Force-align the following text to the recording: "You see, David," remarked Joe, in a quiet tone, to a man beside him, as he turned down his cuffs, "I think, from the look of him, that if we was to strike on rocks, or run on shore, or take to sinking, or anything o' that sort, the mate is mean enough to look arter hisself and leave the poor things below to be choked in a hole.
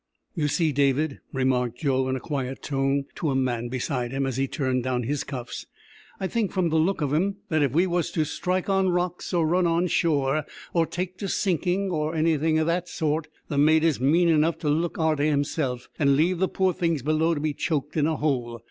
"You 0.33 0.47
see, 0.47 0.71
David," 0.71 1.19
remarked 1.31 1.77
Joe, 1.77 2.09
in 2.09 2.15
a 2.15 2.19
quiet 2.19 2.63
tone, 2.63 3.05
to 3.13 3.29
a 3.29 3.35
man 3.35 3.67
beside 3.67 4.11
him, 4.11 4.25
as 4.25 4.37
he 4.37 4.47
turned 4.47 4.81
down 4.83 5.03
his 5.03 5.23
cuffs, 5.23 5.67
"I 6.19 6.25
think, 6.25 6.51
from 6.51 6.69
the 6.69 6.77
look 6.79 7.01
of 7.01 7.13
him, 7.13 7.35
that 7.49 7.61
if 7.61 7.71
we 7.71 7.85
was 7.85 8.09
to 8.13 8.25
strike 8.25 8.67
on 8.67 8.89
rocks, 8.89 9.31
or 9.31 9.45
run 9.45 9.67
on 9.67 9.85
shore, 9.85 10.43
or 10.73 10.87
take 10.87 11.19
to 11.19 11.27
sinking, 11.29 11.91
or 11.91 12.15
anything 12.15 12.59
o' 12.59 12.65
that 12.65 12.89
sort, 12.89 13.27
the 13.47 13.59
mate 13.59 13.83
is 13.83 13.99
mean 14.01 14.27
enough 14.29 14.57
to 14.61 14.69
look 14.69 14.97
arter 14.97 15.21
hisself 15.21 15.87
and 15.99 16.15
leave 16.15 16.39
the 16.39 16.47
poor 16.49 16.73
things 16.73 17.03
below 17.03 17.35
to 17.35 17.39
be 17.39 17.53
choked 17.53 17.95
in 17.95 18.07
a 18.07 18.15
hole. 18.15 18.59